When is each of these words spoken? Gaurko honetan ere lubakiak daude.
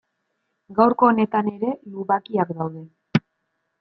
Gaurko 0.79 1.09
honetan 1.11 1.51
ere 1.53 1.75
lubakiak 1.97 2.55
daude. 2.63 2.85